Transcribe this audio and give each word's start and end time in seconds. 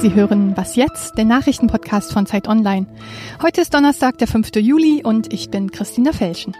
Sie 0.00 0.14
hören 0.14 0.56
Was 0.56 0.76
jetzt? 0.76 1.18
Den 1.18 1.26
Nachrichtenpodcast 1.26 2.12
von 2.12 2.24
Zeit 2.24 2.46
Online. 2.46 2.86
Heute 3.42 3.60
ist 3.60 3.74
Donnerstag, 3.74 4.16
der 4.18 4.28
5. 4.28 4.54
Juli 4.54 5.02
und 5.02 5.32
ich 5.32 5.50
bin 5.50 5.72
Christina 5.72 6.12
Felschen. 6.12 6.54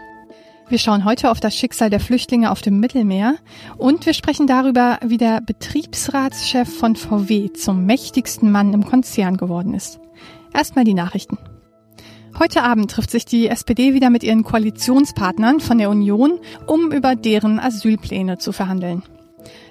Wir 0.67 0.77
schauen 0.77 1.05
heute 1.05 1.31
auf 1.31 1.39
das 1.39 1.55
Schicksal 1.55 1.89
der 1.89 2.01
Flüchtlinge 2.01 2.51
auf 2.51 2.61
dem 2.61 2.81
Mittelmeer 2.81 3.35
und 3.77 4.05
wir 4.05 4.13
sprechen 4.13 4.45
darüber, 4.45 4.99
wie 5.05 5.15
der 5.15 5.39
Betriebsratschef 5.39 6.67
von 6.67 6.97
VW 6.97 7.53
zum 7.53 7.85
mächtigsten 7.85 8.51
Mann 8.51 8.73
im 8.73 8.85
Konzern 8.85 9.37
geworden 9.37 9.73
ist. 9.73 10.01
Erstmal 10.53 10.83
die 10.83 10.93
Nachrichten. 10.93 11.37
Heute 12.37 12.63
Abend 12.63 12.91
trifft 12.91 13.09
sich 13.09 13.23
die 13.23 13.47
SPD 13.47 13.93
wieder 13.93 14.09
mit 14.09 14.23
ihren 14.23 14.43
Koalitionspartnern 14.43 15.61
von 15.61 15.77
der 15.77 15.89
Union, 15.89 16.39
um 16.67 16.91
über 16.91 17.15
deren 17.15 17.57
Asylpläne 17.57 18.37
zu 18.37 18.51
verhandeln. 18.51 19.01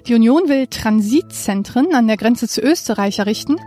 Die 0.07 0.15
Union 0.15 0.47
will 0.47 0.67
Transitzentren 0.67 1.93
an 1.93 2.07
der 2.07 2.17
Grenze 2.17 2.47
zu 2.47 2.61
Österreich 2.61 3.19
errichten. 3.19 3.57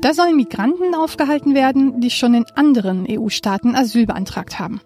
Da 0.00 0.14
sollen 0.14 0.36
Migranten 0.36 0.94
aufgehalten 0.94 1.54
werden, 1.54 2.00
die 2.00 2.10
schon 2.10 2.34
in 2.34 2.44
anderen 2.54 3.06
EU-Staaten 3.08 3.74
Asyl 3.74 4.06
beantragt 4.06 4.58
haben. 4.58 4.80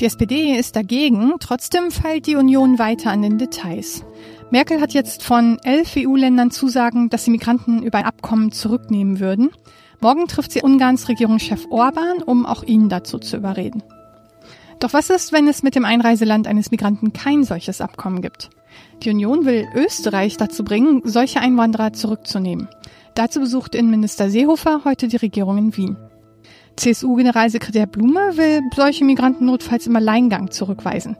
Die 0.00 0.04
SPD 0.04 0.56
ist 0.56 0.76
dagegen, 0.76 1.34
trotzdem 1.40 1.90
feilt 1.90 2.26
die 2.26 2.36
Union 2.36 2.78
weiter 2.78 3.10
an 3.10 3.22
den 3.22 3.38
Details. 3.38 4.04
Merkel 4.50 4.80
hat 4.80 4.92
jetzt 4.92 5.22
von 5.22 5.58
elf 5.64 5.94
EU-Ländern 5.96 6.50
Zusagen, 6.50 7.08
dass 7.08 7.24
sie 7.24 7.30
Migranten 7.30 7.82
über 7.82 7.98
ein 7.98 8.04
Abkommen 8.04 8.52
zurücknehmen 8.52 9.18
würden. 9.18 9.50
Morgen 10.00 10.28
trifft 10.28 10.52
sie 10.52 10.62
Ungarns 10.62 11.08
Regierungschef 11.08 11.66
Orban, 11.70 12.22
um 12.24 12.46
auch 12.46 12.62
ihn 12.62 12.88
dazu 12.88 13.18
zu 13.18 13.36
überreden. 13.36 13.82
Doch 14.78 14.92
was 14.92 15.10
ist, 15.10 15.32
wenn 15.32 15.48
es 15.48 15.62
mit 15.62 15.74
dem 15.74 15.84
Einreiseland 15.84 16.46
eines 16.46 16.70
Migranten 16.70 17.12
kein 17.12 17.42
solches 17.42 17.80
Abkommen 17.80 18.20
gibt? 18.20 18.50
Die 19.02 19.10
Union 19.10 19.44
will 19.44 19.66
Österreich 19.74 20.36
dazu 20.36 20.64
bringen, 20.64 21.02
solche 21.04 21.40
Einwanderer 21.40 21.92
zurückzunehmen. 21.92 22.68
Dazu 23.14 23.40
besucht 23.40 23.74
Innenminister 23.74 24.30
Seehofer 24.30 24.82
heute 24.84 25.08
die 25.08 25.16
Regierung 25.16 25.58
in 25.58 25.76
Wien. 25.76 25.96
CSU-Generalsekretär 26.76 27.86
Blume 27.86 28.36
will 28.36 28.60
solche 28.74 29.04
Migranten 29.04 29.46
notfalls 29.46 29.86
im 29.86 29.94
Alleingang 29.94 30.50
zurückweisen. 30.50 31.16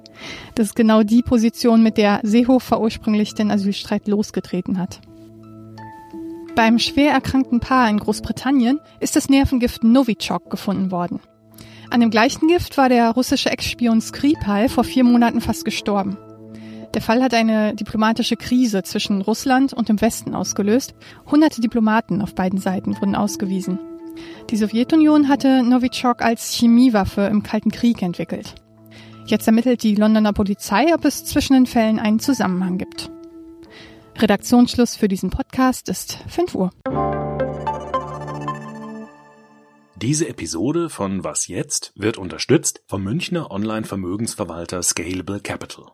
Das 0.54 0.68
ist 0.68 0.76
genau 0.76 1.02
die 1.02 1.22
Position, 1.22 1.82
mit 1.82 1.96
der 1.96 2.20
Seehofer 2.22 2.80
ursprünglich 2.80 3.34
den 3.34 3.50
Asylstreit 3.50 4.08
losgetreten 4.08 4.78
hat. 4.78 5.00
Beim 6.56 6.78
schwer 6.78 7.12
erkrankten 7.12 7.60
Paar 7.60 7.88
in 7.88 7.98
Großbritannien 7.98 8.80
ist 9.00 9.16
das 9.16 9.28
Nervengift 9.28 9.82
Novichok 9.82 10.50
gefunden 10.50 10.90
worden. 10.90 11.20
An 11.90 12.00
dem 12.00 12.10
gleichen 12.10 12.48
Gift 12.48 12.76
war 12.76 12.88
der 12.88 13.10
russische 13.10 13.50
Ex-Spion 13.50 14.00
Skripal 14.00 14.68
vor 14.68 14.84
vier 14.84 15.04
Monaten 15.04 15.40
fast 15.40 15.64
gestorben. 15.64 16.16
Der 16.94 17.02
Fall 17.02 17.24
hat 17.24 17.34
eine 17.34 17.74
diplomatische 17.74 18.36
Krise 18.36 18.84
zwischen 18.84 19.20
Russland 19.20 19.72
und 19.72 19.88
dem 19.88 20.00
Westen 20.00 20.32
ausgelöst. 20.32 20.94
Hunderte 21.28 21.60
Diplomaten 21.60 22.22
auf 22.22 22.36
beiden 22.36 22.60
Seiten 22.60 22.94
wurden 23.00 23.16
ausgewiesen. 23.16 23.80
Die 24.50 24.56
Sowjetunion 24.56 25.28
hatte 25.28 25.64
Novichok 25.64 26.22
als 26.22 26.52
Chemiewaffe 26.52 27.22
im 27.22 27.42
Kalten 27.42 27.72
Krieg 27.72 28.00
entwickelt. 28.00 28.54
Jetzt 29.26 29.48
ermittelt 29.48 29.82
die 29.82 29.96
Londoner 29.96 30.32
Polizei, 30.32 30.94
ob 30.94 31.04
es 31.04 31.24
zwischen 31.24 31.54
den 31.54 31.66
Fällen 31.66 31.98
einen 31.98 32.20
Zusammenhang 32.20 32.78
gibt. 32.78 33.10
Redaktionsschluss 34.16 34.94
für 34.94 35.08
diesen 35.08 35.30
Podcast 35.30 35.88
ist 35.88 36.18
5 36.28 36.54
Uhr. 36.54 36.70
Diese 39.96 40.28
Episode 40.28 40.90
von 40.90 41.24
Was 41.24 41.48
jetzt 41.48 41.92
wird 41.96 42.18
unterstützt 42.18 42.82
vom 42.86 43.02
Münchner 43.02 43.50
Online-Vermögensverwalter 43.50 44.80
Scalable 44.82 45.40
Capital. 45.40 45.86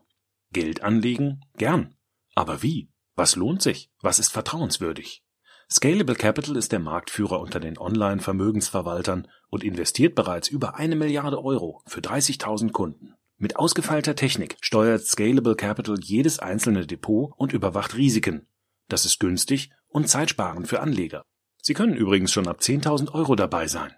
Geld 0.53 0.83
anlegen? 0.83 1.45
Gern. 1.57 1.95
Aber 2.35 2.63
wie? 2.63 2.91
Was 3.15 3.37
lohnt 3.37 3.63
sich? 3.63 3.91
Was 4.01 4.19
ist 4.19 4.33
vertrauenswürdig? 4.33 5.23
Scalable 5.71 6.17
Capital 6.17 6.57
ist 6.57 6.73
der 6.73 6.81
Marktführer 6.81 7.41
unter 7.41 7.61
den 7.61 7.79
Online-Vermögensverwaltern 7.79 9.29
und 9.51 9.63
investiert 9.63 10.17
bereits 10.17 10.49
über 10.49 10.75
eine 10.75 10.97
Milliarde 10.97 11.45
Euro 11.45 11.83
für 11.87 12.01
30.000 12.01 12.73
Kunden. 12.73 13.15
Mit 13.37 13.57
ausgefeilter 13.57 14.17
Technik 14.17 14.57
steuert 14.61 15.07
Scalable 15.07 15.55
Capital 15.55 15.97
jedes 16.01 16.41
einzelne 16.41 16.87
Depot 16.87 17.33
und 17.37 17.53
überwacht 17.53 17.97
Risiken. 17.97 18.49
Das 18.89 19.05
ist 19.05 19.21
günstig 19.21 19.71
und 19.87 20.09
zeitsparend 20.09 20.67
für 20.67 20.81
Anleger. 20.81 21.23
Sie 21.63 21.75
können 21.75 21.95
übrigens 21.95 22.33
schon 22.33 22.49
ab 22.49 22.59
10.000 22.61 23.13
Euro 23.13 23.37
dabei 23.37 23.69
sein. 23.69 23.95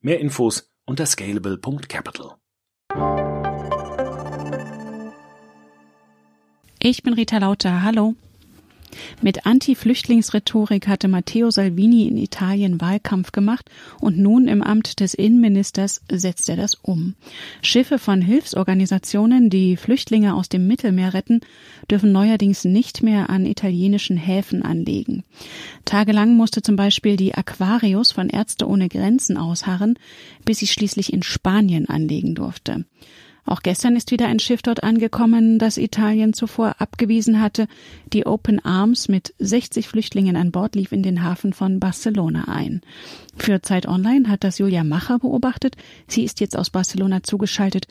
Mehr 0.00 0.20
Infos 0.20 0.72
unter 0.86 1.04
scalable.capital. 1.04 2.36
Ich 6.82 7.02
bin 7.02 7.12
Rita 7.12 7.36
Lauter. 7.36 7.82
Hallo. 7.82 8.14
Mit 9.20 9.44
Anti-Flüchtlingsrhetorik 9.44 10.88
hatte 10.88 11.08
Matteo 11.08 11.50
Salvini 11.50 12.08
in 12.08 12.16
Italien 12.16 12.80
Wahlkampf 12.80 13.32
gemacht 13.32 13.70
und 14.00 14.16
nun 14.16 14.48
im 14.48 14.62
Amt 14.62 15.00
des 15.00 15.12
Innenministers 15.12 16.00
setzt 16.10 16.48
er 16.48 16.56
das 16.56 16.76
um. 16.76 17.16
Schiffe 17.60 17.98
von 17.98 18.22
Hilfsorganisationen, 18.22 19.50
die 19.50 19.76
Flüchtlinge 19.76 20.34
aus 20.34 20.48
dem 20.48 20.66
Mittelmeer 20.66 21.12
retten, 21.12 21.42
dürfen 21.90 22.12
neuerdings 22.12 22.64
nicht 22.64 23.02
mehr 23.02 23.28
an 23.28 23.44
italienischen 23.44 24.16
Häfen 24.16 24.62
anlegen. 24.62 25.22
Tagelang 25.84 26.34
musste 26.34 26.62
zum 26.62 26.76
Beispiel 26.76 27.18
die 27.18 27.34
Aquarius 27.34 28.10
von 28.10 28.30
Ärzte 28.30 28.66
ohne 28.66 28.88
Grenzen 28.88 29.36
ausharren, 29.36 29.98
bis 30.46 30.60
sie 30.60 30.66
schließlich 30.66 31.12
in 31.12 31.22
Spanien 31.22 31.90
anlegen 31.90 32.34
durfte. 32.34 32.86
Auch 33.44 33.62
gestern 33.62 33.96
ist 33.96 34.10
wieder 34.10 34.26
ein 34.26 34.38
Schiff 34.38 34.62
dort 34.62 34.82
angekommen, 34.82 35.58
das 35.58 35.76
Italien 35.76 36.32
zuvor 36.32 36.76
abgewiesen 36.78 37.40
hatte. 37.40 37.66
Die 38.12 38.26
Open 38.26 38.64
Arms 38.64 39.08
mit 39.08 39.34
60 39.38 39.88
Flüchtlingen 39.88 40.36
an 40.36 40.52
Bord 40.52 40.74
lief 40.74 40.92
in 40.92 41.02
den 41.02 41.22
Hafen 41.22 41.52
von 41.52 41.80
Barcelona 41.80 42.44
ein. 42.48 42.80
Für 43.36 43.62
Zeit 43.62 43.86
Online 43.86 44.28
hat 44.28 44.44
das 44.44 44.58
Julia 44.58 44.84
Macher 44.84 45.18
beobachtet. 45.18 45.76
Sie 46.06 46.24
ist 46.24 46.40
jetzt 46.40 46.56
aus 46.56 46.70
Barcelona 46.70 47.22
zugeschaltet. 47.22 47.86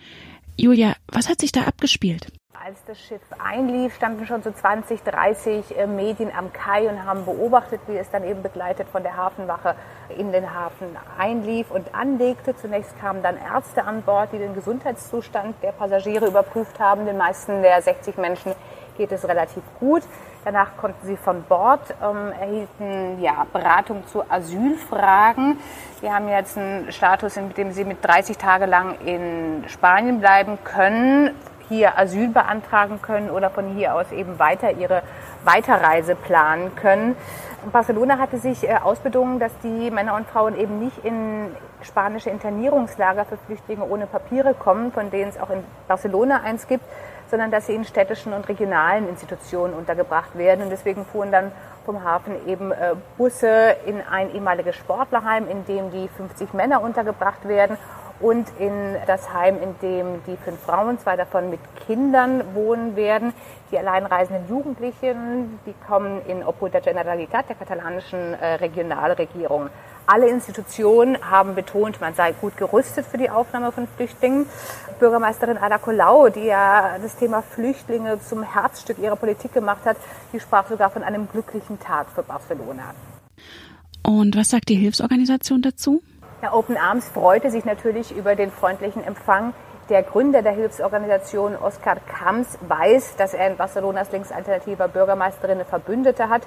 Julia, 0.62 0.96
was 1.08 1.30
hat 1.30 1.40
sich 1.40 1.53
da 1.53 1.62
abgespielt? 1.62 2.28
Als 2.52 2.84
das 2.86 3.00
Schiff 3.00 3.22
einlief, 3.42 3.96
standen 3.96 4.25
schon 4.25 4.44
so 4.44 4.52
20, 4.52 5.02
30 5.03 5.78
äh, 5.78 5.88
Medien 5.88 6.34
am 6.38 6.52
Kai 6.52 6.90
und 6.90 7.06
haben 7.06 7.24
beobachtet, 7.24 7.80
wie 7.88 7.96
es 7.96 8.09
dann 8.09 8.25
eben 8.25 8.44
begleitet 8.44 8.90
von 8.90 9.02
der 9.02 9.16
Hafenwache 9.16 9.75
in 10.18 10.34
den 10.34 10.53
Hafen 10.53 10.88
einlief 11.18 11.72
und 11.72 11.96
anlegte. 11.96 12.58
Zunächst 12.58 13.00
kamen 13.00 13.24
dann 13.24 13.38
Ärzte 13.38 13.86
an 13.86 14.02
Bord, 14.02 14.34
die 14.34 14.38
den 14.38 14.53
Gesundheitszustand 14.53 15.56
der 15.64 15.72
Passagiere 15.72 16.28
überprüft 16.28 16.78
haben. 16.78 17.06
Den 17.06 17.18
meisten 17.18 17.62
der 17.62 17.81
60 17.81 18.18
Menschen 18.18 18.52
geht 18.98 19.14
es 19.14 19.25
relativ 19.25 19.64
gut. 19.80 20.03
Danach 20.52 20.78
konnten 20.78 21.06
sie 21.06 21.16
von 21.16 21.44
Bord, 21.44 21.94
ähm, 22.02 22.32
erhielten 22.32 23.22
ja, 23.22 23.46
Beratung 23.54 24.08
zu 24.08 24.24
Asylfragen. 24.32 25.60
Sie 26.02 26.12
haben 26.12 26.28
jetzt 26.28 26.58
einen 26.58 26.92
Status, 26.92 27.38
in 27.38 27.54
dem 27.54 27.72
sie 27.72 27.86
mit 27.86 28.04
30 28.04 28.36
Tage 28.36 28.66
lang 28.66 28.96
in 29.06 29.64
Spanien 29.68 30.20
bleiben 30.20 30.58
können 30.64 31.36
hier 31.68 32.00
Asyl 32.00 32.30
beantragen 32.30 33.00
können 33.00 33.30
oder 33.30 33.52
von 33.52 33.76
hier 33.76 33.94
aus 33.94 34.12
eben 34.12 34.40
weiter 34.40 34.72
ihre 34.72 35.04
Weiterreise 35.44 36.16
planen 36.16 36.76
können. 36.76 37.16
Barcelona 37.72 38.18
hatte 38.18 38.40
sich 38.40 38.68
äh, 38.68 38.76
ausbedungen, 38.84 39.40
dass 39.40 39.52
die 39.64 39.92
Männer 39.92 40.16
und 40.16 40.26
Frauen 40.28 40.58
eben 40.58 40.80
nicht 40.80 41.06
in 41.06 41.56
spanische 41.84 42.31
Internierungslager 42.31 43.26
für 43.26 43.38
Flüchtlinge 43.46 43.84
ohne 43.84 44.08
Papiere 44.08 44.56
kommen, 44.56 44.92
von 44.92 45.12
denen 45.12 45.30
es 45.30 45.40
auch 45.40 45.52
in 45.52 45.64
Barcelona 45.88 46.42
eins 46.42 46.68
gibt, 46.68 46.84
sondern 47.29 47.51
dass 47.51 47.67
sie 47.67 47.75
in 47.75 47.85
städtischen 47.85 48.34
und 48.34 48.47
regionalen 48.50 49.07
Institutionen 49.07 49.73
untergebracht 49.73 50.38
werden. 50.38 50.63
Und 50.63 50.69
deswegen 50.69 51.06
fuhren 51.06 51.31
dann 51.31 51.51
vom 51.85 52.03
Hafen 52.03 52.47
eben 52.47 52.72
äh, 52.72 52.95
Busse 53.17 53.75
in 53.85 54.01
ein 54.01 54.34
ehemaliges 54.34 54.75
Sportlerheim, 54.75 55.47
in 55.47 55.66
dem 55.66 55.91
die 55.91 56.07
50 56.07 56.53
Männer 56.53 56.81
untergebracht 56.81 57.47
werden 57.47 57.78
und 58.19 58.47
in 58.59 58.95
das 59.07 59.34
Heim, 59.34 59.57
in 59.62 59.75
dem 59.81 60.22
die 60.28 60.35
fünf 60.38 60.59
Frauen, 60.59 61.00
zwei 61.00 61.16
davon 61.16 61.50
mit 61.50 61.59
Kindern 61.88 62.44
wohnen 62.53 62.95
werden. 62.95 63.34
Die 63.72 63.78
alleinreisenden 63.78 64.47
Jugendlichen, 64.50 65.59
die 65.66 65.74
kommen 65.88 66.21
in 66.27 66.44
Obhut 66.44 66.74
der 66.74 66.81
Generalitat, 66.81 67.48
der 67.50 67.56
katalanischen 67.56 68.33
äh, 68.33 68.56
Regionalregierung. 68.56 69.69
Alle 70.11 70.27
Institutionen 70.27 71.19
haben 71.21 71.53
betont, 71.53 72.01
man 72.01 72.15
sei 72.15 72.31
gut 72.31 72.57
gerüstet 72.57 73.06
für 73.06 73.19
die 73.19 73.29
Aufnahme 73.29 73.71
von 73.71 73.88
Flüchtlingen. 73.95 74.47
Bürgermeisterin 75.00 75.59
Ada 75.59 75.77
Colau, 75.77 76.29
die 76.29 76.45
ja 76.45 76.95
das 77.00 77.15
Thema 77.15 77.44
Flüchtlinge 77.44 78.19
zum 78.19 78.41
Herzstück 78.41 78.97
ihrer 78.97 79.15
Politik 79.15 79.53
gemacht 79.53 79.85
hat, 79.85 79.97
die 80.33 80.39
sprach 80.39 80.67
sogar 80.67 80.89
von 80.89 81.03
einem 81.03 81.29
glücklichen 81.29 81.79
Tag 81.79 82.07
für 82.09 82.23
Barcelona. 82.23 82.95
Und 84.01 84.35
was 84.35 84.50
sagt 84.50 84.69
die 84.69 84.77
Hilfsorganisation 84.77 85.61
dazu? 85.61 86.01
Ja, 86.41 86.53
Open 86.53 86.75
Arms 86.75 87.07
freute 87.07 87.51
sich 87.51 87.63
natürlich 87.63 88.11
über 88.11 88.35
den 88.35 88.50
freundlichen 88.50 89.03
Empfang. 89.03 89.53
Der 89.89 90.03
Gründer 90.03 90.44
der 90.44 90.51
Hilfsorganisation, 90.51 91.56
Oskar 91.56 91.95
Kams, 91.95 92.59
weiß, 92.62 93.15
dass 93.15 93.33
er 93.33 93.47
in 93.47 93.57
Barcelonas 93.57 94.12
linksalternativer 94.12 94.88
Bürgermeisterin 94.88 95.56
eine 95.56 95.65
Verbündete 95.65 96.30
hat. 96.30 96.44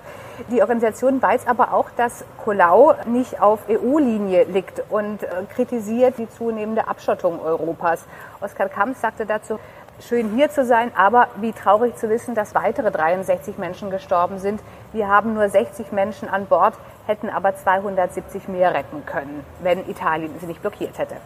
Die 0.52 0.60
Organisation 0.60 1.20
weiß 1.20 1.48
aber 1.48 1.74
auch, 1.74 1.90
dass 1.96 2.24
Colau 2.44 2.94
nicht 3.04 3.42
auf 3.42 3.68
EU-Linie 3.68 4.44
liegt 4.44 4.84
und 4.90 5.24
äh, 5.24 5.28
kritisiert 5.52 6.18
die 6.18 6.30
zunehmende 6.30 6.86
Abschottung 6.86 7.40
Europas. 7.40 8.04
Oskar 8.40 8.68
Kams 8.68 9.00
sagte 9.00 9.26
dazu, 9.26 9.58
schön 9.98 10.30
hier 10.36 10.48
zu 10.50 10.64
sein, 10.64 10.92
aber 10.94 11.26
wie 11.40 11.52
traurig 11.52 11.96
zu 11.96 12.08
wissen, 12.08 12.36
dass 12.36 12.54
weitere 12.54 12.92
63 12.92 13.58
Menschen 13.58 13.90
gestorben 13.90 14.38
sind. 14.38 14.60
Wir 14.92 15.08
haben 15.08 15.34
nur 15.34 15.48
60 15.48 15.90
Menschen 15.90 16.28
an 16.28 16.46
Bord. 16.46 16.74
Hätten 17.06 17.28
aber 17.28 17.54
270 17.54 18.49
mehr 18.49 18.75
retten 18.75 19.04
können, 19.06 19.44
wenn 19.62 19.88
Italien 19.88 20.31
sie 20.40 20.46
nicht 20.46 20.60
blockiert 20.60 20.99
hätte. 20.99 21.16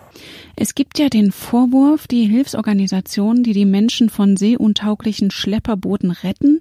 Es 0.57 0.75
gibt 0.75 0.99
ja 0.99 1.09
den 1.09 1.33
Vorwurf, 1.33 2.07
die 2.07 2.25
Hilfsorganisationen, 2.25 3.43
die 3.43 3.53
die 3.53 3.67
Menschen 3.67 4.09
von 4.09 4.37
seeuntauglichen 4.37 5.31
Schlepperbooten 5.31 6.11
retten, 6.11 6.61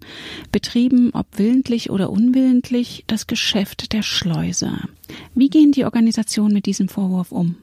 betrieben, 0.52 1.12
ob 1.14 1.26
willentlich 1.38 1.90
oder 1.90 2.10
unwillentlich, 2.10 3.04
das 3.08 3.28
Geschäft 3.28 3.94
der 3.94 4.02
Schleuser. 4.02 4.80
Wie 5.34 5.50
gehen 5.50 5.72
die 5.72 5.86
Organisationen 5.86 6.54
mit 6.54 6.66
diesem 6.66 6.90
Vorwurf 6.90 7.32
um? 7.32 7.58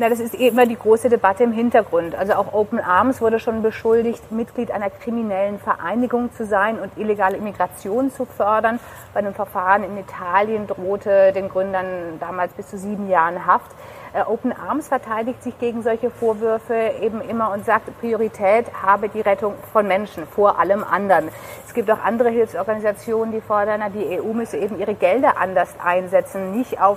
Na, 0.00 0.08
das 0.08 0.18
ist 0.18 0.34
immer 0.34 0.64
die 0.64 0.78
große 0.78 1.10
Debatte 1.10 1.44
im 1.44 1.52
Hintergrund. 1.52 2.14
Also 2.14 2.32
auch 2.32 2.54
Open 2.54 2.80
Arms 2.80 3.20
wurde 3.20 3.38
schon 3.38 3.60
beschuldigt, 3.60 4.32
Mitglied 4.32 4.70
einer 4.70 4.88
kriminellen 4.88 5.58
Vereinigung 5.58 6.32
zu 6.32 6.46
sein 6.46 6.78
und 6.78 6.96
illegale 6.96 7.36
Immigration 7.36 8.10
zu 8.10 8.24
fördern. 8.24 8.80
Bei 9.12 9.18
einem 9.18 9.34
Verfahren 9.34 9.84
in 9.84 9.98
Italien 9.98 10.66
drohte 10.66 11.34
den 11.34 11.50
Gründern 11.50 11.84
damals 12.18 12.54
bis 12.54 12.68
zu 12.68 12.78
sieben 12.78 13.10
Jahren 13.10 13.44
Haft. 13.44 13.70
Äh, 14.14 14.22
Open 14.22 14.54
Arms 14.54 14.88
verteidigt 14.88 15.42
sich 15.42 15.58
gegen 15.58 15.82
solche 15.82 16.08
Vorwürfe 16.08 16.92
eben 17.02 17.20
immer 17.20 17.52
und 17.52 17.66
sagt, 17.66 18.00
Priorität 18.00 18.72
habe 18.82 19.10
die 19.10 19.20
Rettung 19.20 19.52
von 19.70 19.86
Menschen 19.86 20.26
vor 20.26 20.58
allem 20.58 20.82
anderen. 20.82 21.28
Es 21.66 21.74
gibt 21.74 21.90
auch 21.90 22.02
andere 22.02 22.30
Hilfsorganisationen, 22.30 23.32
die 23.32 23.42
fordern, 23.42 23.82
die 23.92 24.18
EU 24.18 24.32
müsse 24.32 24.56
eben 24.56 24.78
ihre 24.78 24.94
Gelder 24.94 25.36
anders 25.36 25.74
einsetzen, 25.78 26.56
nicht 26.56 26.80
auf 26.80 26.96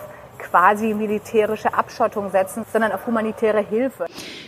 quasi 0.49 0.93
militärische 0.93 1.73
Abschottung 1.73 2.29
setzen, 2.29 2.65
sondern 2.71 2.91
auf 2.91 3.07
humanitäre 3.07 3.65
Hilfe. 3.65 4.05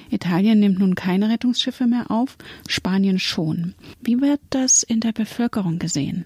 Italien 0.10 0.60
nimmt 0.60 0.80
nun 0.80 0.96
keine 0.96 1.30
Rettungsschiffe 1.30 1.86
mehr 1.86 2.06
auf, 2.10 2.38
Spanien 2.68 3.20
schon. 3.20 3.76
Wie 4.02 4.22
wird 4.22 4.42
das 4.50 4.84
in 4.84 5.00
der 5.00 5.12
Bevölkerung 5.12 5.80
gesehen? 5.80 6.26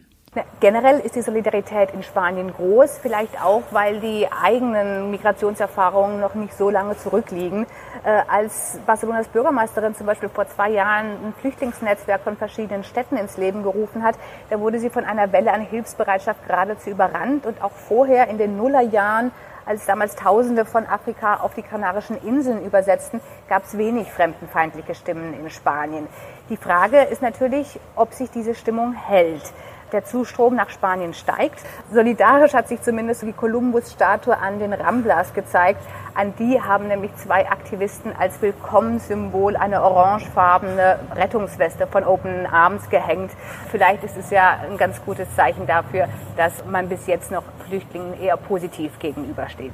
Generell 0.60 1.00
ist 1.00 1.16
die 1.16 1.24
Solidarität 1.24 1.90
in 1.92 2.04
Spanien 2.04 2.54
groß, 2.54 3.00
vielleicht 3.02 3.42
auch, 3.42 3.64
weil 3.72 4.00
die 4.00 4.28
eigenen 4.32 5.10
Migrationserfahrungen 5.10 6.20
noch 6.20 6.36
nicht 6.36 6.54
so 6.54 6.70
lange 6.70 6.96
zurückliegen. 6.96 7.66
Äh, 8.04 8.22
als 8.28 8.80
Barcelonas 8.86 9.28
Bürgermeisterin 9.30 9.96
zum 9.96 10.06
Beispiel 10.06 10.30
vor 10.30 10.48
zwei 10.48 10.70
Jahren 10.70 11.08
ein 11.08 11.34
Flüchtlingsnetzwerk 11.42 12.22
von 12.22 12.38
verschiedenen 12.38 12.84
Städten 12.84 13.18
ins 13.18 13.38
Leben 13.38 13.64
gerufen 13.64 14.04
hat, 14.04 14.16
da 14.52 14.60
wurde 14.60 14.80
sie 14.80 14.92
von 14.92 15.04
einer 15.04 15.32
Welle 15.32 15.52
an 15.52 15.62
Hilfsbereitschaft 15.62 16.46
geradezu 16.46 16.92
überrannt 16.92 17.48
und 17.48 17.64
auch 17.64 17.72
vorher 17.72 18.28
in 18.28 18.38
den 18.38 18.56
Nullerjahren 18.56 19.32
als 19.70 19.86
damals 19.86 20.16
Tausende 20.16 20.66
von 20.66 20.88
Afrika 20.88 21.36
auf 21.36 21.54
die 21.54 21.62
Kanarischen 21.62 22.18
Inseln 22.24 22.66
übersetzten, 22.66 23.22
gab 23.48 23.66
es 23.66 23.78
wenig 23.78 24.12
fremdenfeindliche 24.12 24.96
Stimmen 24.96 25.36
in 25.40 25.48
Spanien. 25.52 26.08
Die 26.50 26.58
Frage 26.58 27.02
ist 27.04 27.22
natürlich, 27.22 27.80
ob 27.96 28.14
sich 28.14 28.32
diese 28.32 28.56
Stimmung 28.56 28.94
hält. 28.94 29.44
Der 29.92 30.06
Zustrom 30.06 30.56
nach 30.56 30.70
Spanien 30.70 31.14
steigt. 31.14 31.60
Solidarisch 31.92 32.54
hat 32.54 32.68
sich 32.68 32.82
zumindest 32.82 33.24
die 33.24 33.34
Kolumbus-Statue 33.34 34.38
an 34.38 34.60
den 34.60 34.74
Ramblas 34.74 35.34
gezeigt. 35.34 35.82
An 36.14 36.34
die 36.38 36.62
haben 36.62 36.88
nämlich 36.88 37.16
zwei 37.16 37.50
Aktivisten 37.50 38.12
als 38.18 38.42
Willkommenssymbol 38.42 39.56
eine 39.56 39.82
orangefarbene 39.82 41.00
Rettungsweste 41.16 41.88
von 41.88 42.04
Open 42.04 42.46
Arms 42.46 42.90
gehängt. 42.90 43.32
Vielleicht 43.72 44.04
ist 44.04 44.18
es 44.18 44.30
ja 44.30 44.60
ein 44.70 44.78
ganz 44.78 45.02
gutes 45.06 45.34
Zeichen 45.36 45.66
dafür, 45.66 46.08
dass 46.38 46.66
man 46.66 46.90
bis 46.90 47.08
jetzt 47.08 47.32
noch 47.32 47.44
Flüchtlingen 47.68 48.20
eher 48.20 48.38
positiv 48.38 49.00
gegenübersteht. 49.00 49.74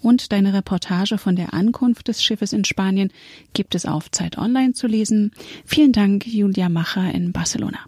Und 0.00 0.32
deine 0.32 0.54
Reportage 0.54 1.18
von 1.18 1.36
der 1.36 1.54
Ankunft 1.54 2.08
des 2.08 2.22
Schiffes 2.22 2.52
in 2.52 2.64
Spanien 2.64 3.12
gibt 3.52 3.74
es 3.74 3.86
auf 3.86 4.10
Zeit 4.10 4.38
Online 4.38 4.72
zu 4.72 4.86
lesen. 4.86 5.32
Vielen 5.64 5.92
Dank, 5.92 6.26
Julia 6.26 6.68
Macher 6.68 7.12
in 7.12 7.32
Barcelona. 7.32 7.78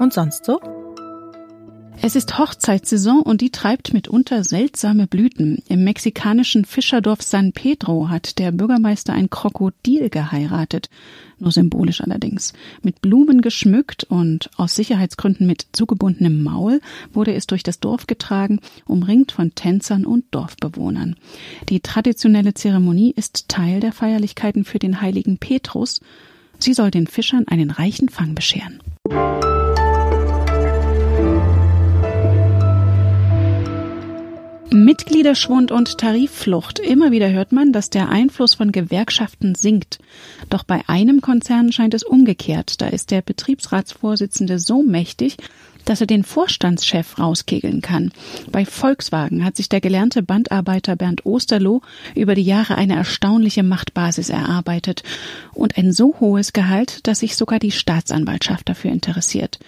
Und 0.00 0.14
sonst 0.14 0.46
so? 0.46 0.58
Es 2.00 2.16
ist 2.16 2.38
Hochzeitssaison 2.38 3.20
und 3.20 3.42
die 3.42 3.50
treibt 3.50 3.92
mitunter 3.92 4.44
seltsame 4.44 5.06
Blüten. 5.06 5.62
Im 5.68 5.84
mexikanischen 5.84 6.64
Fischerdorf 6.64 7.20
San 7.20 7.52
Pedro 7.52 8.08
hat 8.08 8.38
der 8.38 8.50
Bürgermeister 8.50 9.12
ein 9.12 9.28
Krokodil 9.28 10.08
geheiratet. 10.08 10.88
Nur 11.38 11.52
symbolisch 11.52 12.00
allerdings. 12.00 12.54
Mit 12.80 13.02
Blumen 13.02 13.42
geschmückt 13.42 14.04
und 14.04 14.48
aus 14.56 14.74
Sicherheitsgründen 14.74 15.46
mit 15.46 15.66
zugebundenem 15.72 16.42
Maul 16.42 16.80
wurde 17.12 17.34
es 17.34 17.46
durch 17.46 17.62
das 17.62 17.80
Dorf 17.80 18.06
getragen, 18.06 18.60
umringt 18.86 19.32
von 19.32 19.54
Tänzern 19.54 20.06
und 20.06 20.24
Dorfbewohnern. 20.30 21.16
Die 21.68 21.80
traditionelle 21.80 22.54
Zeremonie 22.54 23.12
ist 23.14 23.50
Teil 23.50 23.80
der 23.80 23.92
Feierlichkeiten 23.92 24.64
für 24.64 24.78
den 24.78 25.02
heiligen 25.02 25.36
Petrus. 25.36 26.00
Sie 26.58 26.72
soll 26.72 26.90
den 26.90 27.06
Fischern 27.06 27.46
einen 27.46 27.70
reichen 27.70 28.08
Fang 28.08 28.34
bescheren. 28.34 28.80
Mitgliederschwund 34.72 35.72
und 35.72 35.98
Tarifflucht. 35.98 36.78
Immer 36.78 37.10
wieder 37.10 37.30
hört 37.30 37.50
man, 37.50 37.72
dass 37.72 37.90
der 37.90 38.08
Einfluss 38.08 38.54
von 38.54 38.70
Gewerkschaften 38.70 39.56
sinkt. 39.56 39.98
Doch 40.48 40.62
bei 40.62 40.82
einem 40.86 41.20
Konzern 41.20 41.72
scheint 41.72 41.92
es 41.92 42.04
umgekehrt. 42.04 42.80
Da 42.80 42.86
ist 42.86 43.10
der 43.10 43.20
Betriebsratsvorsitzende 43.20 44.60
so 44.60 44.82
mächtig, 44.82 45.38
dass 45.84 46.00
er 46.00 46.06
den 46.06 46.22
Vorstandschef 46.22 47.18
rauskegeln 47.18 47.80
kann. 47.80 48.12
Bei 48.52 48.64
Volkswagen 48.64 49.44
hat 49.44 49.56
sich 49.56 49.68
der 49.68 49.80
gelernte 49.80 50.22
Bandarbeiter 50.22 50.94
Bernd 50.94 51.26
Osterloh 51.26 51.82
über 52.14 52.36
die 52.36 52.42
Jahre 52.42 52.76
eine 52.76 52.94
erstaunliche 52.94 53.64
Machtbasis 53.64 54.30
erarbeitet 54.30 55.02
und 55.52 55.76
ein 55.78 55.92
so 55.92 56.14
hohes 56.20 56.52
Gehalt, 56.52 57.06
dass 57.08 57.20
sich 57.20 57.34
sogar 57.36 57.58
die 57.58 57.72
Staatsanwaltschaft 57.72 58.68
dafür 58.68 58.92
interessiert. 58.92 59.58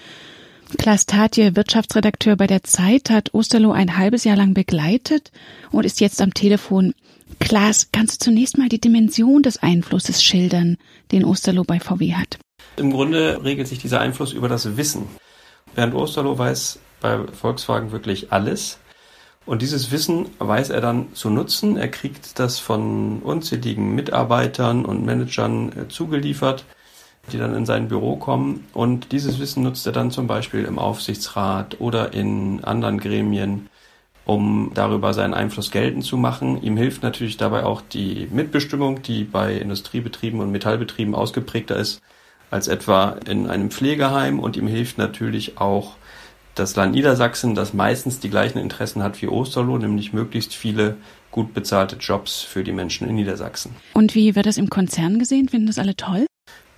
Klaas 0.78 1.06
Tatje, 1.06 1.54
Wirtschaftsredakteur 1.54 2.36
bei 2.36 2.46
der 2.46 2.62
Zeit, 2.62 3.10
hat 3.10 3.34
Osterloh 3.34 3.72
ein 3.72 3.96
halbes 3.96 4.24
Jahr 4.24 4.36
lang 4.36 4.54
begleitet 4.54 5.30
und 5.70 5.84
ist 5.84 6.00
jetzt 6.00 6.20
am 6.20 6.34
Telefon. 6.34 6.94
Klaas, 7.38 7.88
kannst 7.92 8.20
du 8.20 8.30
zunächst 8.30 8.58
mal 8.58 8.68
die 8.68 8.80
Dimension 8.80 9.42
des 9.42 9.62
Einflusses 9.62 10.22
schildern, 10.22 10.78
den 11.12 11.24
Osterloh 11.24 11.64
bei 11.64 11.80
VW 11.80 12.14
hat? 12.14 12.38
Im 12.76 12.90
Grunde 12.90 13.42
regelt 13.44 13.68
sich 13.68 13.78
dieser 13.78 14.00
Einfluss 14.00 14.32
über 14.32 14.48
das 14.48 14.76
Wissen. 14.76 15.06
Bernd 15.74 15.94
Osterloh 15.94 16.38
weiß 16.38 16.78
bei 17.00 17.26
Volkswagen 17.26 17.92
wirklich 17.92 18.32
alles. 18.32 18.78
Und 19.44 19.62
dieses 19.62 19.90
Wissen 19.90 20.26
weiß 20.38 20.70
er 20.70 20.80
dann 20.80 21.14
zu 21.14 21.28
nutzen. 21.28 21.76
Er 21.76 21.88
kriegt 21.88 22.38
das 22.38 22.58
von 22.58 23.20
unzähligen 23.20 23.94
Mitarbeitern 23.94 24.84
und 24.84 25.04
Managern 25.04 25.72
äh, 25.72 25.88
zugeliefert 25.88 26.64
die 27.30 27.38
dann 27.38 27.54
in 27.54 27.66
sein 27.66 27.88
Büro 27.88 28.16
kommen. 28.16 28.66
Und 28.72 29.12
dieses 29.12 29.38
Wissen 29.38 29.62
nutzt 29.62 29.86
er 29.86 29.92
dann 29.92 30.10
zum 30.10 30.26
Beispiel 30.26 30.64
im 30.64 30.78
Aufsichtsrat 30.78 31.80
oder 31.80 32.12
in 32.12 32.64
anderen 32.64 32.98
Gremien, 32.98 33.68
um 34.24 34.72
darüber 34.74 35.14
seinen 35.14 35.34
Einfluss 35.34 35.70
geltend 35.70 36.04
zu 36.04 36.16
machen. 36.16 36.62
Ihm 36.62 36.76
hilft 36.76 37.02
natürlich 37.02 37.36
dabei 37.36 37.64
auch 37.64 37.80
die 37.80 38.28
Mitbestimmung, 38.30 39.02
die 39.02 39.24
bei 39.24 39.54
Industriebetrieben 39.54 40.40
und 40.40 40.50
Metallbetrieben 40.50 41.14
ausgeprägter 41.14 41.76
ist 41.76 42.00
als 42.50 42.68
etwa 42.68 43.16
in 43.26 43.48
einem 43.48 43.70
Pflegeheim. 43.70 44.38
Und 44.38 44.56
ihm 44.56 44.66
hilft 44.66 44.98
natürlich 44.98 45.58
auch 45.58 45.96
das 46.54 46.76
Land 46.76 46.94
Niedersachsen, 46.94 47.54
das 47.54 47.72
meistens 47.72 48.20
die 48.20 48.28
gleichen 48.28 48.58
Interessen 48.58 49.02
hat 49.02 49.20
wie 49.22 49.28
Osterloh, 49.28 49.78
nämlich 49.78 50.12
möglichst 50.12 50.54
viele 50.54 50.96
gut 51.30 51.54
bezahlte 51.54 51.96
Jobs 51.96 52.42
für 52.42 52.62
die 52.62 52.72
Menschen 52.72 53.08
in 53.08 53.14
Niedersachsen. 53.14 53.74
Und 53.94 54.14
wie 54.14 54.36
wird 54.36 54.44
das 54.44 54.58
im 54.58 54.68
Konzern 54.68 55.18
gesehen? 55.18 55.48
Finden 55.48 55.66
das 55.66 55.78
alle 55.78 55.96
toll? 55.96 56.26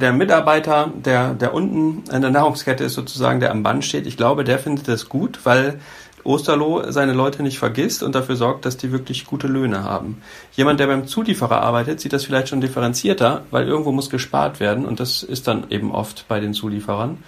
Der 0.00 0.12
Mitarbeiter, 0.12 0.90
der, 0.94 1.34
der 1.34 1.54
unten 1.54 2.10
in 2.10 2.20
der 2.20 2.30
Nahrungskette 2.30 2.84
ist 2.84 2.94
sozusagen, 2.94 3.40
der 3.40 3.52
am 3.52 3.62
Band 3.62 3.84
steht, 3.84 4.06
ich 4.06 4.16
glaube, 4.16 4.44
der 4.44 4.58
findet 4.58 4.88
das 4.88 5.08
gut, 5.08 5.40
weil 5.44 5.78
Osterloh 6.24 6.90
seine 6.90 7.12
Leute 7.12 7.42
nicht 7.42 7.58
vergisst 7.58 8.02
und 8.02 8.14
dafür 8.14 8.36
sorgt, 8.36 8.64
dass 8.64 8.76
die 8.76 8.90
wirklich 8.90 9.26
gute 9.26 9.46
Löhne 9.46 9.84
haben. 9.84 10.22
Jemand, 10.52 10.80
der 10.80 10.86
beim 10.86 11.06
Zulieferer 11.06 11.60
arbeitet, 11.60 12.00
sieht 12.00 12.14
das 12.14 12.24
vielleicht 12.24 12.48
schon 12.48 12.62
differenzierter, 12.62 13.42
weil 13.50 13.68
irgendwo 13.68 13.92
muss 13.92 14.10
gespart 14.10 14.58
werden 14.58 14.86
und 14.86 15.00
das 15.00 15.22
ist 15.22 15.46
dann 15.46 15.66
eben 15.70 15.92
oft 15.92 16.26
bei 16.26 16.40
den 16.40 16.54
Zulieferern. 16.54 17.18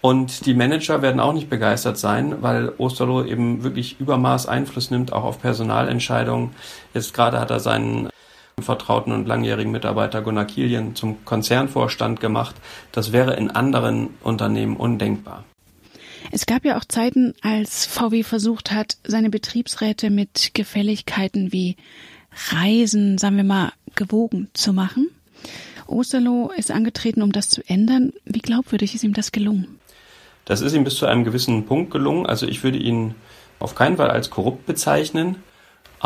Und 0.00 0.46
die 0.46 0.54
Manager 0.54 1.02
werden 1.02 1.20
auch 1.20 1.32
nicht 1.32 1.50
begeistert 1.50 1.98
sein, 1.98 2.36
weil 2.40 2.72
Osterloh 2.78 3.24
eben 3.24 3.62
wirklich 3.62 4.00
Übermaß 4.00 4.46
Einfluss 4.46 4.90
nimmt, 4.90 5.12
auch 5.12 5.24
auf 5.24 5.40
Personalentscheidungen. 5.40 6.50
Jetzt 6.94 7.12
gerade 7.12 7.40
hat 7.40 7.50
er 7.50 7.60
seinen 7.60 8.08
vertrauten 8.64 9.12
und 9.12 9.28
langjährigen 9.28 9.70
Mitarbeiter 9.70 10.22
Gunnar 10.22 10.46
Kielien 10.46 10.96
zum 10.96 11.26
Konzernvorstand 11.26 12.20
gemacht. 12.20 12.56
Das 12.90 13.12
wäre 13.12 13.36
in 13.36 13.50
anderen 13.50 14.08
Unternehmen 14.22 14.78
undenkbar. 14.78 15.44
Es 16.32 16.46
gab 16.46 16.64
ja 16.64 16.78
auch 16.78 16.86
Zeiten, 16.86 17.34
als 17.42 17.84
VW 17.84 18.22
versucht 18.22 18.72
hat, 18.72 18.96
seine 19.04 19.28
Betriebsräte 19.28 20.08
mit 20.08 20.52
Gefälligkeiten 20.54 21.52
wie 21.52 21.76
Reisen, 22.50 23.18
sagen 23.18 23.36
wir 23.36 23.44
mal, 23.44 23.72
gewogen 23.94 24.48
zu 24.54 24.72
machen. 24.72 25.10
Osterloh 25.86 26.50
ist 26.56 26.70
angetreten, 26.70 27.20
um 27.20 27.32
das 27.32 27.50
zu 27.50 27.60
ändern. 27.68 28.14
Wie 28.24 28.40
glaubwürdig 28.40 28.94
ist 28.94 29.04
ihm 29.04 29.12
das 29.12 29.32
gelungen? 29.32 29.78
Das 30.46 30.62
ist 30.62 30.72
ihm 30.72 30.84
bis 30.84 30.96
zu 30.96 31.04
einem 31.04 31.24
gewissen 31.24 31.66
Punkt 31.66 31.90
gelungen. 31.90 32.24
Also 32.24 32.46
ich 32.46 32.64
würde 32.64 32.78
ihn 32.78 33.16
auf 33.58 33.74
keinen 33.74 33.98
Fall 33.98 34.10
als 34.10 34.30
korrupt 34.30 34.64
bezeichnen. 34.64 35.36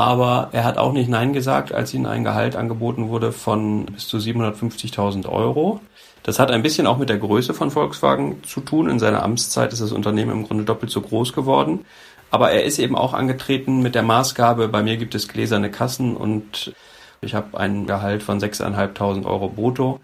Aber 0.01 0.49
er 0.53 0.65
hat 0.65 0.79
auch 0.79 0.95
nicht 0.95 1.11
Nein 1.11 1.35
gesagt, 1.35 1.75
als 1.75 1.93
ihm 1.93 2.07
ein 2.07 2.25
Gehalt 2.25 2.57
angeboten 2.57 3.11
wurde 3.11 3.33
von 3.33 3.85
bis 3.85 4.09
zu 4.09 4.17
750.000 4.17 5.29
Euro. 5.29 5.81
Das 6.23 6.39
hat 6.39 6.51
ein 6.51 6.63
bisschen 6.63 6.87
auch 6.87 6.97
mit 6.97 7.11
der 7.11 7.19
Größe 7.19 7.53
von 7.53 7.71
Volkswagen 7.71 8.43
zu 8.43 8.63
tun. 8.63 8.89
In 8.89 8.99
seiner 8.99 9.23
Amtszeit 9.23 9.75
ist 9.75 9.83
das 9.83 9.93
Unternehmen 9.93 10.31
im 10.31 10.47
Grunde 10.47 10.65
doppelt 10.65 10.91
so 10.91 11.03
groß 11.03 11.35
geworden. 11.35 11.85
Aber 12.31 12.51
er 12.51 12.65
ist 12.65 12.79
eben 12.79 12.97
auch 12.97 13.13
angetreten 13.13 13.83
mit 13.83 13.95
der 13.95 14.03
Maßgabe, 14.03 14.69
bei 14.69 14.83
mir 14.83 14.97
gibt 14.97 15.15
es 15.15 15.29
gläserne 15.29 15.71
Kassen 15.71 16.17
und 16.17 16.73
ich 17.21 17.35
habe 17.35 17.59
ein 17.59 17.87
Gehalt 17.87 18.23
von 18.23 18.41
6.500 18.41 19.27
Euro 19.27 19.51
brutto. 19.51 20.01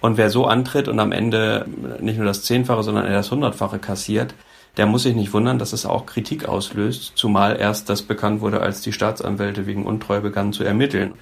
Und 0.00 0.16
wer 0.16 0.30
so 0.30 0.46
antritt 0.46 0.86
und 0.86 1.00
am 1.00 1.10
Ende 1.10 1.66
nicht 1.98 2.18
nur 2.18 2.26
das 2.26 2.44
Zehnfache, 2.44 2.84
sondern 2.84 3.04
eher 3.04 3.14
das 3.14 3.32
Hundertfache 3.32 3.80
kassiert, 3.80 4.32
der 4.76 4.86
muss 4.86 5.02
sich 5.02 5.14
nicht 5.14 5.32
wundern, 5.32 5.58
dass 5.58 5.72
es 5.72 5.86
auch 5.86 6.06
Kritik 6.06 6.48
auslöst, 6.48 7.12
zumal 7.14 7.58
erst 7.58 7.88
das 7.88 8.02
bekannt 8.02 8.40
wurde, 8.40 8.60
als 8.60 8.80
die 8.80 8.92
Staatsanwälte 8.92 9.66
wegen 9.66 9.84
Untreue 9.84 10.20
begannen 10.20 10.52
zu 10.52 10.64
ermitteln. 10.64 11.12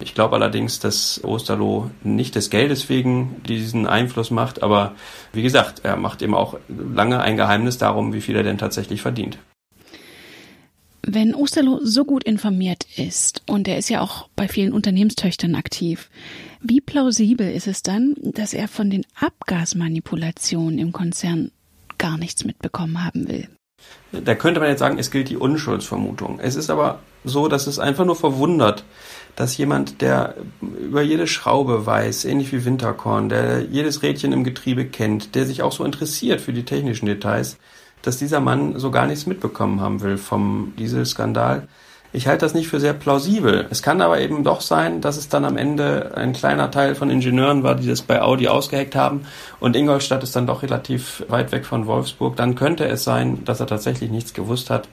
Ich 0.00 0.14
glaube 0.14 0.36
allerdings, 0.36 0.78
dass 0.78 1.22
Osterloh 1.24 1.90
nicht 2.02 2.34
des 2.34 2.50
Geldes 2.50 2.88
wegen 2.88 3.40
diesen 3.48 3.86
Einfluss 3.86 4.30
macht, 4.30 4.62
aber 4.62 4.94
wie 5.32 5.42
gesagt, 5.42 5.80
er 5.84 5.96
macht 5.96 6.22
eben 6.22 6.34
auch 6.34 6.58
lange 6.68 7.20
ein 7.20 7.36
Geheimnis 7.36 7.78
darum, 7.78 8.12
wie 8.12 8.20
viel 8.20 8.36
er 8.36 8.42
denn 8.42 8.58
tatsächlich 8.58 9.02
verdient. 9.02 9.38
Wenn 11.02 11.34
Osterloh 11.34 11.80
so 11.82 12.04
gut 12.04 12.24
informiert 12.24 12.86
ist, 12.96 13.42
und 13.46 13.66
er 13.66 13.78
ist 13.78 13.88
ja 13.88 14.02
auch 14.02 14.28
bei 14.36 14.46
vielen 14.46 14.74
Unternehmenstöchtern 14.74 15.54
aktiv, 15.54 16.10
wie 16.60 16.82
plausibel 16.82 17.50
ist 17.50 17.66
es 17.66 17.82
dann, 17.82 18.14
dass 18.20 18.52
er 18.52 18.68
von 18.68 18.90
den 18.90 19.06
Abgasmanipulationen 19.14 20.78
im 20.78 20.92
Konzern 20.92 21.50
gar 21.98 22.16
nichts 22.18 22.44
mitbekommen 22.44 23.04
haben 23.04 23.28
will. 23.28 23.48
Da 24.10 24.34
könnte 24.34 24.60
man 24.60 24.70
jetzt 24.70 24.80
sagen, 24.80 24.98
es 24.98 25.10
gilt 25.10 25.28
die 25.28 25.36
Unschuldsvermutung. 25.36 26.40
Es 26.40 26.56
ist 26.56 26.70
aber 26.70 27.00
so, 27.24 27.48
dass 27.48 27.66
es 27.66 27.78
einfach 27.78 28.04
nur 28.04 28.16
verwundert, 28.16 28.84
dass 29.36 29.56
jemand, 29.56 30.00
der 30.00 30.34
über 30.60 31.02
jede 31.02 31.26
Schraube 31.26 31.86
weiß, 31.86 32.24
ähnlich 32.24 32.52
wie 32.52 32.64
Winterkorn, 32.64 33.28
der 33.28 33.62
jedes 33.64 34.02
Rädchen 34.02 34.32
im 34.32 34.44
Getriebe 34.44 34.86
kennt, 34.86 35.34
der 35.34 35.46
sich 35.46 35.62
auch 35.62 35.72
so 35.72 35.84
interessiert 35.84 36.40
für 36.40 36.52
die 36.52 36.64
technischen 36.64 37.06
Details, 37.06 37.58
dass 38.02 38.18
dieser 38.18 38.40
Mann 38.40 38.78
so 38.78 38.90
gar 38.90 39.06
nichts 39.06 39.26
mitbekommen 39.26 39.80
haben 39.80 40.00
will 40.00 40.16
vom 40.16 40.72
Dieselskandal. 40.78 41.68
Ich 42.12 42.26
halte 42.26 42.46
das 42.46 42.54
nicht 42.54 42.68
für 42.68 42.80
sehr 42.80 42.94
plausibel. 42.94 43.66
Es 43.70 43.82
kann 43.82 44.00
aber 44.00 44.18
eben 44.18 44.42
doch 44.42 44.62
sein, 44.62 45.02
dass 45.02 45.18
es 45.18 45.28
dann 45.28 45.44
am 45.44 45.58
Ende 45.58 46.12
ein 46.16 46.32
kleiner 46.32 46.70
Teil 46.70 46.94
von 46.94 47.10
Ingenieuren 47.10 47.62
war, 47.62 47.74
die 47.74 47.86
das 47.86 48.00
bei 48.00 48.22
Audi 48.22 48.48
ausgeheckt 48.48 48.96
haben 48.96 49.26
und 49.60 49.76
Ingolstadt 49.76 50.22
ist 50.22 50.34
dann 50.34 50.46
doch 50.46 50.62
relativ 50.62 51.22
weit 51.28 51.52
weg 51.52 51.66
von 51.66 51.86
Wolfsburg. 51.86 52.36
Dann 52.36 52.54
könnte 52.54 52.86
es 52.86 53.04
sein, 53.04 53.44
dass 53.44 53.60
er 53.60 53.66
tatsächlich 53.66 54.10
nichts 54.10 54.32
gewusst 54.32 54.70
hat. 54.70 54.88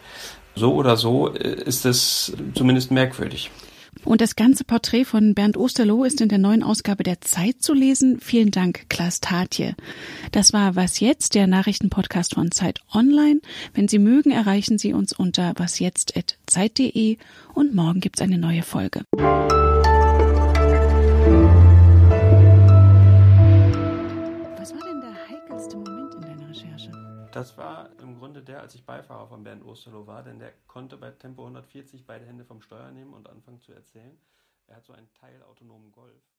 So 0.56 0.74
oder 0.74 0.98
so 0.98 1.28
ist 1.28 1.86
es 1.86 2.34
zumindest 2.54 2.92
merkwürdig. 2.92 3.50
Und 4.06 4.22
das 4.22 4.36
ganze 4.36 4.64
Porträt 4.64 5.04
von 5.06 5.34
Bernd 5.34 5.58
Osterloh 5.58 6.04
ist 6.04 6.22
in 6.22 6.30
der 6.30 6.38
neuen 6.38 6.64
Ausgabe 6.64 7.04
der 7.04 7.22
Zeit 7.22 7.62
zu 7.62 7.74
lesen. 7.74 8.20
Vielen 8.22 8.52
Dank, 8.52 8.88
Klaas 8.88 9.20
Tatje. 9.20 9.76
Das 10.32 10.54
war 10.54 10.76
Was 10.76 11.00
Jetzt, 11.00 11.34
der 11.34 11.48
Nachrichtenpodcast 11.48 12.36
von 12.36 12.52
Zeit 12.52 12.80
Online. 12.94 13.42
Wenn 13.74 13.88
Sie 13.88 14.00
mögen, 14.00 14.32
erreichen 14.32 14.78
Sie 14.78 14.94
uns 14.94 15.12
unter 15.12 15.54
wasjetzt.zeit.de 15.58 17.18
und 17.56 17.74
morgen 17.74 18.00
gibt's 18.00 18.22
eine 18.22 18.38
neue 18.38 18.62
Folge. 18.62 19.02
Das 27.32 27.58
war 27.58 27.90
im 27.90 27.95
Grunde 27.95 27.95
der, 28.46 28.62
als 28.62 28.76
ich 28.76 28.86
Beifahrer 28.86 29.28
von 29.28 29.44
Bernd 29.44 29.64
Osterloh 29.66 30.08
war, 30.08 30.24
denn 30.24 30.40
der 30.40 30.54
konnte 30.68 30.98
bei 30.98 31.12
Tempo 31.12 31.44
140 31.44 32.06
beide 32.06 32.26
Hände 32.26 32.46
vom 32.46 32.62
Steuer 32.62 32.92
nehmen 32.92 33.14
und 33.14 33.30
anfangen 33.30 33.62
zu 33.62 33.74
erzählen. 33.74 34.18
Er 34.68 34.78
hat 34.78 34.86
so 34.86 34.94
einen 34.94 35.12
teilautonomen 35.14 35.92
Golf. 35.92 36.32